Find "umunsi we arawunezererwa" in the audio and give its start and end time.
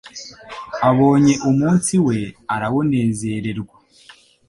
1.49-3.75